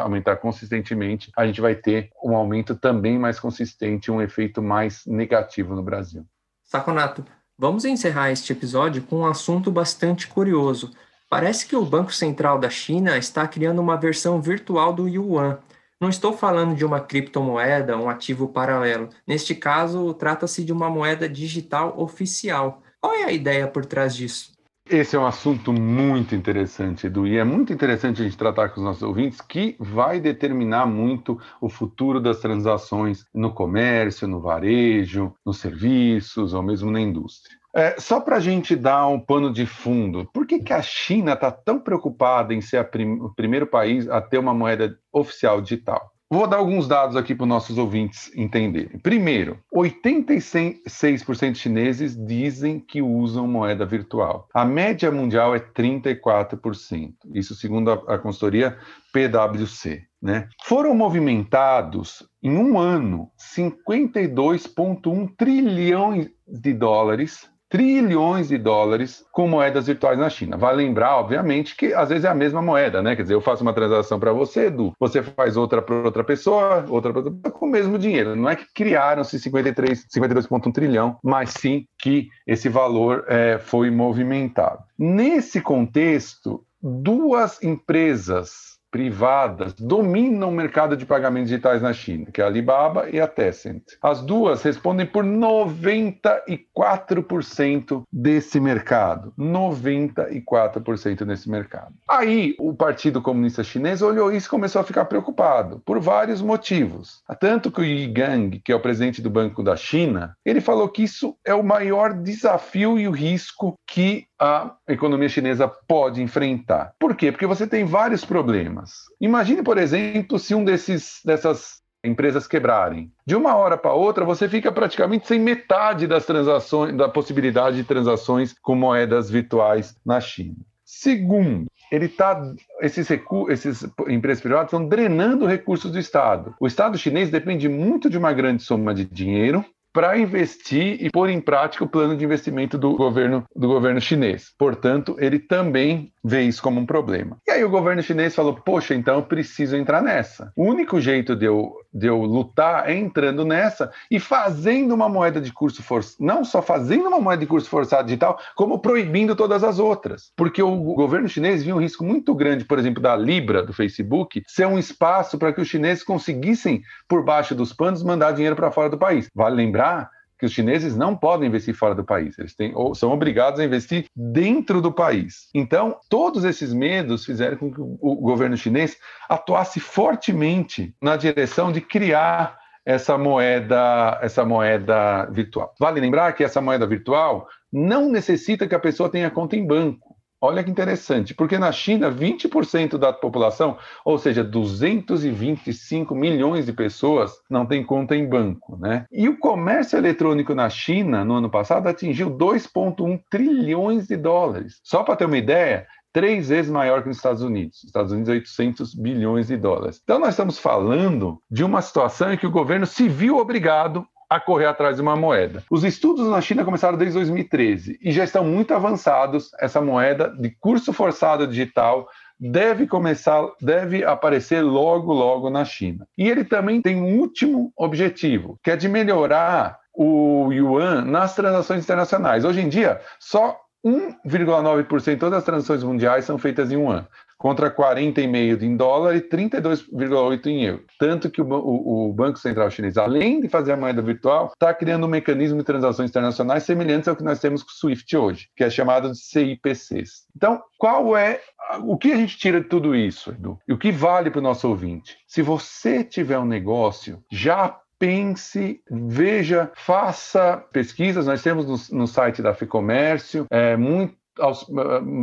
aumentar 0.00 0.36
consistentemente, 0.36 1.30
a 1.36 1.44
gente 1.44 1.60
vai 1.60 1.74
ter 1.74 2.08
um 2.24 2.34
aumento 2.34 2.74
também 2.74 3.18
mais 3.18 3.38
consistente, 3.38 4.10
um 4.10 4.22
efeito 4.22 4.62
mais 4.62 5.04
negativo 5.04 5.74
no 5.74 5.82
Brasil. 5.82 6.24
Saconato, 6.64 7.22
Vamos 7.62 7.84
encerrar 7.84 8.32
este 8.32 8.52
episódio 8.52 9.04
com 9.04 9.18
um 9.20 9.24
assunto 9.24 9.70
bastante 9.70 10.26
curioso. 10.26 10.90
Parece 11.30 11.64
que 11.64 11.76
o 11.76 11.84
Banco 11.84 12.12
Central 12.12 12.58
da 12.58 12.68
China 12.68 13.16
está 13.16 13.46
criando 13.46 13.80
uma 13.80 13.96
versão 13.96 14.42
virtual 14.42 14.92
do 14.92 15.06
yuan. 15.06 15.60
Não 16.00 16.08
estou 16.08 16.36
falando 16.36 16.74
de 16.74 16.84
uma 16.84 16.98
criptomoeda, 16.98 17.96
um 17.96 18.08
ativo 18.10 18.48
paralelo. 18.48 19.10
Neste 19.24 19.54
caso, 19.54 20.12
trata-se 20.14 20.64
de 20.64 20.72
uma 20.72 20.90
moeda 20.90 21.28
digital 21.28 21.94
oficial. 22.00 22.82
Qual 23.00 23.14
é 23.14 23.22
a 23.22 23.32
ideia 23.32 23.68
por 23.68 23.86
trás 23.86 24.16
disso? 24.16 24.51
Esse 24.90 25.14
é 25.14 25.18
um 25.18 25.24
assunto 25.24 25.72
muito 25.72 26.34
interessante, 26.34 27.06
Edu, 27.06 27.26
e 27.26 27.38
é 27.38 27.44
muito 27.44 27.72
interessante 27.72 28.20
a 28.20 28.24
gente 28.24 28.36
tratar 28.36 28.68
com 28.68 28.80
os 28.80 28.84
nossos 28.84 29.02
ouvintes, 29.02 29.40
que 29.40 29.76
vai 29.78 30.20
determinar 30.20 30.86
muito 30.86 31.40
o 31.60 31.68
futuro 31.68 32.20
das 32.20 32.40
transações 32.40 33.24
no 33.32 33.54
comércio, 33.54 34.26
no 34.26 34.40
varejo, 34.40 35.32
nos 35.46 35.58
serviços 35.58 36.52
ou 36.52 36.62
mesmo 36.62 36.90
na 36.90 37.00
indústria. 37.00 37.56
É, 37.74 37.98
só 37.98 38.20
para 38.20 38.36
a 38.36 38.40
gente 38.40 38.76
dar 38.76 39.06
um 39.06 39.18
pano 39.18 39.50
de 39.50 39.64
fundo, 39.64 40.28
por 40.34 40.46
que, 40.46 40.58
que 40.58 40.72
a 40.74 40.82
China 40.82 41.32
está 41.32 41.50
tão 41.50 41.80
preocupada 41.80 42.52
em 42.52 42.60
ser 42.60 42.84
prim 42.90 43.12
o 43.20 43.32
primeiro 43.34 43.66
país 43.66 44.06
a 44.08 44.20
ter 44.20 44.36
uma 44.36 44.52
moeda 44.52 44.98
oficial 45.10 45.62
digital? 45.62 46.11
Vou 46.32 46.46
dar 46.46 46.56
alguns 46.56 46.88
dados 46.88 47.14
aqui 47.14 47.34
para 47.34 47.44
os 47.44 47.48
nossos 47.50 47.76
ouvintes 47.76 48.34
entenderem. 48.34 48.98
Primeiro, 49.00 49.58
86% 49.70 51.56
chineses 51.56 52.16
dizem 52.16 52.80
que 52.80 53.02
usam 53.02 53.46
moeda 53.46 53.84
virtual. 53.84 54.48
A 54.54 54.64
média 54.64 55.12
mundial 55.12 55.54
é 55.54 55.60
34%. 55.60 57.12
Isso 57.34 57.54
segundo 57.54 57.90
a, 57.90 58.14
a 58.14 58.18
consultoria 58.18 58.78
PwC. 59.12 60.06
Né? 60.22 60.48
Foram 60.64 60.94
movimentados 60.94 62.26
em 62.42 62.56
um 62.56 62.78
ano 62.78 63.30
52,1 63.54 65.34
trilhões 65.36 66.30
de 66.48 66.72
dólares 66.72 67.51
trilhões 67.72 68.48
de 68.48 68.58
dólares 68.58 69.24
com 69.32 69.48
moedas 69.48 69.86
virtuais 69.86 70.18
na 70.18 70.28
China. 70.28 70.58
Vale 70.58 70.84
lembrar, 70.84 71.16
obviamente, 71.16 71.74
que 71.74 71.94
às 71.94 72.10
vezes 72.10 72.26
é 72.26 72.28
a 72.28 72.34
mesma 72.34 72.60
moeda, 72.60 73.00
né? 73.00 73.16
Quer 73.16 73.22
dizer, 73.22 73.32
eu 73.32 73.40
faço 73.40 73.62
uma 73.62 73.72
transação 73.72 74.20
para 74.20 74.30
você, 74.30 74.66
Edu, 74.66 74.92
você 75.00 75.22
faz 75.22 75.56
outra 75.56 75.80
para 75.80 75.94
outra 75.94 76.22
pessoa, 76.22 76.84
outra 76.86 77.10
para 77.10 77.22
outra 77.22 77.50
com 77.50 77.64
o 77.64 77.70
mesmo 77.70 77.98
dinheiro. 77.98 78.36
Não 78.36 78.50
é 78.50 78.56
que 78.56 78.66
criaram-se 78.74 79.40
53, 79.40 80.06
52,1 80.06 80.70
trilhão, 80.70 81.16
mas 81.24 81.54
sim 81.54 81.86
que 81.98 82.28
esse 82.46 82.68
valor 82.68 83.24
é, 83.26 83.56
foi 83.58 83.90
movimentado. 83.90 84.80
Nesse 84.98 85.62
contexto, 85.62 86.62
duas 86.82 87.62
empresas 87.62 88.71
privadas 88.92 89.72
dominam 89.72 90.50
o 90.50 90.52
mercado 90.52 90.94
de 90.96 91.04
pagamentos 91.06 91.48
digitais 91.48 91.80
na 91.80 91.94
China, 91.94 92.26
que 92.30 92.42
é 92.42 92.44
a 92.44 92.46
Alibaba 92.46 93.08
e 93.10 93.18
a 93.18 93.26
Tencent. 93.26 93.82
As 94.02 94.20
duas 94.20 94.62
respondem 94.62 95.06
por 95.06 95.24
94% 95.24 98.02
desse 98.12 98.60
mercado. 98.60 99.32
94% 99.38 101.24
desse 101.24 101.48
mercado. 101.50 101.94
Aí 102.08 102.54
o 102.60 102.74
Partido 102.74 103.22
Comunista 103.22 103.64
Chinês 103.64 104.02
olhou 104.02 104.30
isso 104.30 104.46
e 104.46 104.50
começou 104.50 104.82
a 104.82 104.84
ficar 104.84 105.06
preocupado, 105.06 105.80
por 105.86 105.98
vários 105.98 106.42
motivos. 106.42 107.22
Tanto 107.40 107.70
que 107.70 107.80
o 107.80 107.84
Yi 107.84 108.08
Gang, 108.08 108.60
que 108.62 108.70
é 108.70 108.74
o 108.74 108.80
presidente 108.80 109.22
do 109.22 109.30
Banco 109.30 109.62
da 109.62 109.74
China, 109.74 110.36
ele 110.44 110.60
falou 110.60 110.90
que 110.90 111.02
isso 111.02 111.34
é 111.46 111.54
o 111.54 111.64
maior 111.64 112.12
desafio 112.12 112.98
e 112.98 113.08
o 113.08 113.10
risco 113.10 113.72
que 113.86 114.26
a 114.42 114.74
economia 114.88 115.28
chinesa 115.28 115.68
pode 115.68 116.20
enfrentar. 116.20 116.96
Por 116.98 117.14
quê? 117.14 117.30
Porque 117.30 117.46
você 117.46 117.64
tem 117.64 117.84
vários 117.84 118.24
problemas. 118.24 119.02
Imagine, 119.20 119.62
por 119.62 119.78
exemplo, 119.78 120.36
se 120.36 120.52
um 120.52 120.64
desses 120.64 121.20
dessas 121.24 121.80
empresas 122.04 122.48
quebrarem. 122.48 123.12
De 123.24 123.36
uma 123.36 123.54
hora 123.54 123.78
para 123.78 123.92
outra, 123.92 124.24
você 124.24 124.48
fica 124.48 124.72
praticamente 124.72 125.28
sem 125.28 125.38
metade 125.38 126.08
das 126.08 126.26
transações, 126.26 126.96
da 126.96 127.08
possibilidade 127.08 127.76
de 127.76 127.84
transações 127.84 128.52
com 128.60 128.74
moedas 128.74 129.30
virtuais 129.30 129.94
na 130.04 130.20
China. 130.20 130.56
Segundo, 130.84 131.66
ele 131.92 132.08
tá 132.08 132.42
esses 132.80 133.08
esses 133.48 133.86
empresas 134.08 134.42
privadas 134.42 134.66
estão 134.72 134.88
drenando 134.88 135.46
recursos 135.46 135.92
do 135.92 136.00
Estado. 136.00 136.52
O 136.58 136.66
Estado 136.66 136.98
chinês 136.98 137.30
depende 137.30 137.68
muito 137.68 138.10
de 138.10 138.18
uma 138.18 138.32
grande 138.32 138.64
soma 138.64 138.92
de 138.92 139.04
dinheiro 139.04 139.64
para 139.92 140.18
investir 140.18 141.02
e 141.02 141.10
pôr 141.10 141.28
em 141.28 141.40
prática 141.40 141.84
o 141.84 141.88
plano 141.88 142.16
de 142.16 142.24
investimento 142.24 142.78
do 142.78 142.96
governo, 142.96 143.44
do 143.54 143.68
governo 143.68 144.00
chinês. 144.00 144.52
Portanto, 144.58 145.16
ele 145.18 145.38
também 145.38 146.11
vê 146.24 146.42
isso 146.42 146.62
como 146.62 146.80
um 146.80 146.86
problema. 146.86 147.36
E 147.46 147.50
aí 147.50 147.64
o 147.64 147.70
governo 147.70 148.02
chinês 148.02 148.34
falou: 148.34 148.54
Poxa, 148.54 148.94
então 148.94 149.16
eu 149.16 149.22
preciso 149.22 149.76
entrar 149.76 150.02
nessa. 150.02 150.52
O 150.56 150.64
único 150.64 151.00
jeito 151.00 151.34
de 151.34 151.46
eu, 151.46 151.72
de 151.92 152.06
eu 152.06 152.22
lutar 152.22 152.88
é 152.88 152.94
entrando 152.94 153.44
nessa 153.44 153.90
e 154.10 154.20
fazendo 154.20 154.94
uma 154.94 155.08
moeda 155.08 155.40
de 155.40 155.52
curso 155.52 155.82
forçado, 155.82 156.24
não 156.24 156.44
só 156.44 156.62
fazendo 156.62 157.08
uma 157.08 157.20
moeda 157.20 157.40
de 157.40 157.46
curso 157.46 157.68
forçado 157.68 158.04
digital, 158.04 158.38
como 158.54 158.78
proibindo 158.78 159.34
todas 159.34 159.64
as 159.64 159.78
outras. 159.78 160.32
Porque 160.36 160.62
o 160.62 160.76
governo 160.94 161.28
chinês 161.28 161.62
viu 161.62 161.76
um 161.76 161.80
risco 161.80 162.04
muito 162.04 162.34
grande, 162.34 162.64
por 162.64 162.78
exemplo, 162.78 163.02
da 163.02 163.16
Libra, 163.16 163.62
do 163.62 163.72
Facebook, 163.72 164.42
ser 164.46 164.66
um 164.66 164.78
espaço 164.78 165.38
para 165.38 165.52
que 165.52 165.60
os 165.60 165.68
chineses 165.68 166.04
conseguissem, 166.04 166.82
por 167.08 167.24
baixo 167.24 167.54
dos 167.54 167.72
panos, 167.72 168.02
mandar 168.02 168.32
dinheiro 168.32 168.56
para 168.56 168.70
fora 168.70 168.88
do 168.88 168.98
país. 168.98 169.28
Vale 169.34 169.56
lembrar 169.56 169.72
lembrar 169.72 170.10
que 170.42 170.46
os 170.46 170.52
chineses 170.52 170.96
não 170.96 171.14
podem 171.14 171.46
investir 171.46 171.72
fora 171.72 171.94
do 171.94 172.02
país, 172.02 172.36
eles 172.36 172.52
têm, 172.52 172.72
ou 172.74 172.96
são 172.96 173.12
obrigados 173.12 173.60
a 173.60 173.64
investir 173.64 174.06
dentro 174.16 174.82
do 174.82 174.90
país. 174.90 175.48
Então, 175.54 175.96
todos 176.10 176.42
esses 176.42 176.72
medos 176.74 177.24
fizeram 177.24 177.56
com 177.56 177.72
que 177.72 177.80
o 177.80 178.16
governo 178.16 178.56
chinês 178.56 178.96
atuasse 179.28 179.78
fortemente 179.78 180.96
na 181.00 181.16
direção 181.16 181.70
de 181.70 181.80
criar 181.80 182.58
essa 182.84 183.16
moeda, 183.16 184.18
essa 184.20 184.44
moeda 184.44 185.26
virtual. 185.30 185.72
Vale 185.78 186.00
lembrar 186.00 186.32
que 186.32 186.42
essa 186.42 186.60
moeda 186.60 186.88
virtual 186.88 187.46
não 187.72 188.10
necessita 188.10 188.66
que 188.66 188.74
a 188.74 188.80
pessoa 188.80 189.08
tenha 189.08 189.30
conta 189.30 189.54
em 189.54 189.64
banco. 189.64 190.11
Olha 190.44 190.64
que 190.64 190.70
interessante, 190.72 191.34
porque 191.34 191.56
na 191.56 191.70
China, 191.70 192.10
20% 192.10 192.98
da 192.98 193.12
população, 193.12 193.78
ou 194.04 194.18
seja, 194.18 194.42
225 194.42 196.16
milhões 196.16 196.66
de 196.66 196.72
pessoas, 196.72 197.30
não 197.48 197.64
tem 197.64 197.84
conta 197.84 198.16
em 198.16 198.28
banco. 198.28 198.76
Né? 198.76 199.06
E 199.12 199.28
o 199.28 199.38
comércio 199.38 199.96
eletrônico 199.96 200.52
na 200.52 200.68
China, 200.68 201.24
no 201.24 201.34
ano 201.34 201.48
passado, 201.48 201.86
atingiu 201.86 202.28
2,1 202.28 203.20
trilhões 203.30 204.08
de 204.08 204.16
dólares. 204.16 204.80
Só 204.82 205.04
para 205.04 205.14
ter 205.14 205.26
uma 205.26 205.38
ideia, 205.38 205.86
três 206.12 206.48
vezes 206.48 206.70
maior 206.70 207.02
que 207.02 207.08
nos 207.08 207.18
Estados 207.18 207.42
Unidos. 207.42 207.84
Estados 207.84 208.10
Unidos, 208.10 208.28
800 208.28 208.94
bilhões 208.94 209.46
de 209.46 209.56
dólares. 209.56 210.00
Então, 210.02 210.18
nós 210.18 210.30
estamos 210.30 210.58
falando 210.58 211.38
de 211.48 211.62
uma 211.62 211.80
situação 211.80 212.32
em 212.32 212.36
que 212.36 212.48
o 212.48 212.50
governo 212.50 212.84
se 212.84 213.08
viu 213.08 213.38
obrigado 213.38 214.04
a 214.34 214.40
correr 214.40 214.64
atrás 214.64 214.96
de 214.96 215.02
uma 215.02 215.14
moeda. 215.14 215.62
Os 215.70 215.84
estudos 215.84 216.26
na 216.26 216.40
China 216.40 216.64
começaram 216.64 216.96
desde 216.96 217.14
2013 217.16 217.98
e 218.00 218.10
já 218.12 218.24
estão 218.24 218.42
muito 218.42 218.72
avançados. 218.72 219.50
Essa 219.60 219.80
moeda 219.80 220.34
de 220.38 220.50
curso 220.50 220.90
forçado 220.90 221.46
digital 221.46 222.08
deve 222.40 222.86
começar, 222.86 223.46
deve 223.60 224.02
aparecer 224.04 224.62
logo, 224.62 225.12
logo 225.12 225.50
na 225.50 225.66
China. 225.66 226.06
E 226.16 226.30
ele 226.30 226.44
também 226.44 226.80
tem 226.80 226.96
um 226.96 227.18
último 227.18 227.72
objetivo, 227.76 228.58
que 228.64 228.70
é 228.70 228.76
de 228.76 228.88
melhorar 228.88 229.78
o 229.94 230.50
yuan 230.50 231.04
nas 231.04 231.34
transações 231.34 231.84
internacionais. 231.84 232.46
Hoje 232.46 232.62
em 232.62 232.70
dia, 232.70 233.02
só 233.20 233.58
1,9% 233.84 235.10
de 235.10 235.16
todas 235.16 235.40
as 235.40 235.44
transações 235.44 235.84
mundiais 235.84 236.24
são 236.24 236.38
feitas 236.38 236.72
em 236.72 236.76
yuan 236.76 237.06
contra 237.42 237.68
40,5 237.74 238.62
em 238.62 238.76
dólar 238.76 239.16
e 239.16 239.20
32,8 239.20 240.46
em 240.46 240.64
euro. 240.64 240.84
Tanto 240.96 241.28
que 241.28 241.42
o, 241.42 241.44
o, 241.44 242.10
o, 242.10 242.12
Banco 242.12 242.38
Central 242.38 242.70
Chinês, 242.70 242.96
além 242.96 243.40
de 243.40 243.48
fazer 243.48 243.72
a 243.72 243.76
moeda 243.76 244.00
virtual, 244.00 244.52
está 244.54 244.72
criando 244.72 245.06
um 245.06 245.10
mecanismo 245.10 245.58
de 245.58 245.64
transações 245.64 246.08
internacionais 246.08 246.62
semelhante 246.62 247.10
ao 247.10 247.16
que 247.16 247.24
nós 247.24 247.40
temos 247.40 247.64
com 247.64 247.70
o 247.70 247.74
SWIFT 247.74 248.16
hoje, 248.16 248.48
que 248.54 248.62
é 248.62 248.70
chamado 248.70 249.10
de 249.10 249.18
CIPCs. 249.18 250.28
Então, 250.36 250.62
qual 250.78 251.16
é 251.16 251.40
o 251.80 251.98
que 251.98 252.12
a 252.12 252.16
gente 252.16 252.38
tira 252.38 252.60
de 252.60 252.68
tudo 252.68 252.94
isso, 252.94 253.30
Edu? 253.30 253.58
E 253.66 253.72
o 253.72 253.78
que 253.78 253.90
vale 253.90 254.30
para 254.30 254.38
o 254.38 254.42
nosso 254.42 254.68
ouvinte? 254.68 255.16
Se 255.26 255.42
você 255.42 256.04
tiver 256.04 256.38
um 256.38 256.46
negócio, 256.46 257.24
já 257.28 257.76
pense, 257.98 258.80
veja, 258.88 259.70
faça 259.74 260.56
pesquisas. 260.72 261.26
Nós 261.26 261.42
temos 261.42 261.90
no, 261.90 261.98
no 261.98 262.06
site 262.06 262.42
da 262.42 262.54
Ficomércio 262.54 263.46
é, 263.50 263.76
muito 263.76 264.21
aos, 264.38 264.66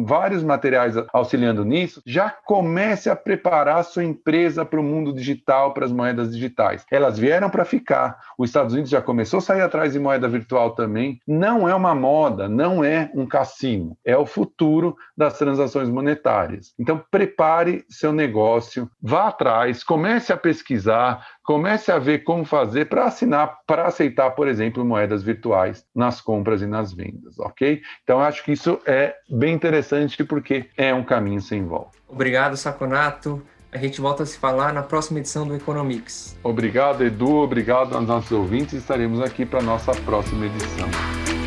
vários 0.05 0.43
materiais 0.43 0.95
auxiliando 1.13 1.65
nisso, 1.65 2.01
já 2.05 2.29
comece 2.29 3.09
a 3.09 3.15
preparar 3.15 3.77
a 3.77 3.83
sua 3.83 4.03
empresa 4.03 4.65
para 4.65 4.79
o 4.79 4.83
mundo 4.83 5.13
digital, 5.13 5.73
para 5.73 5.85
as 5.85 5.91
moedas 5.91 6.31
digitais. 6.31 6.85
Elas 6.91 7.17
vieram 7.17 7.49
para 7.49 7.65
ficar. 7.65 8.19
Os 8.37 8.49
Estados 8.49 8.73
Unidos 8.73 8.91
já 8.91 9.01
começou 9.01 9.39
a 9.39 9.41
sair 9.41 9.61
atrás 9.61 9.93
de 9.93 9.99
moeda 9.99 10.27
virtual 10.27 10.71
também. 10.71 11.19
Não 11.27 11.67
é 11.67 11.73
uma 11.73 11.95
moda, 11.95 12.47
não 12.47 12.83
é 12.83 13.09
um 13.13 13.25
cassino, 13.25 13.97
é 14.05 14.17
o 14.17 14.25
futuro 14.25 14.95
das 15.15 15.37
transações 15.37 15.89
monetárias. 15.89 16.73
Então 16.79 17.03
prepare 17.11 17.85
seu 17.89 18.11
negócio, 18.11 18.89
vá 19.01 19.27
atrás, 19.27 19.83
comece 19.83 20.31
a 20.31 20.37
pesquisar, 20.37 21.25
comece 21.49 21.91
a 21.91 21.97
ver 21.97 22.19
como 22.19 22.45
fazer 22.45 22.85
para 22.85 23.05
assinar, 23.05 23.61
para 23.65 23.87
aceitar, 23.87 24.29
por 24.35 24.47
exemplo, 24.47 24.85
moedas 24.85 25.23
virtuais 25.23 25.83
nas 25.95 26.21
compras 26.21 26.61
e 26.61 26.67
nas 26.67 26.93
vendas, 26.93 27.39
ok? 27.39 27.81
Então, 28.03 28.19
acho 28.19 28.43
que 28.43 28.51
isso 28.51 28.79
é 28.85 29.15
bem 29.27 29.55
interessante 29.55 30.23
porque 30.23 30.69
é 30.77 30.93
um 30.93 31.03
caminho 31.03 31.41
sem 31.41 31.65
volta. 31.65 31.97
Obrigado, 32.07 32.55
Saconato. 32.55 33.41
A 33.71 33.79
gente 33.79 33.99
volta 33.99 34.21
a 34.21 34.25
se 34.27 34.37
falar 34.37 34.71
na 34.71 34.83
próxima 34.83 35.17
edição 35.17 35.47
do 35.47 35.55
Economics. 35.55 36.37
Obrigado, 36.43 37.03
Edu. 37.03 37.37
Obrigado 37.37 37.95
aos 37.95 38.05
nossos 38.05 38.31
ouvintes. 38.31 38.73
Estaremos 38.73 39.19
aqui 39.19 39.43
para 39.43 39.57
a 39.57 39.63
nossa 39.63 39.91
próxima 40.03 40.45
edição. 40.45 41.38